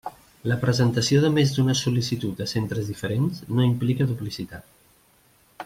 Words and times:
La 0.51 0.55
presentació 0.61 1.19
de 1.25 1.29
més 1.33 1.51
d'una 1.57 1.75
sol·licitud 1.81 2.41
a 2.45 2.47
centres 2.53 2.89
diferents 2.93 3.45
no 3.57 3.69
implica 3.73 4.09
duplicitat. 4.15 4.73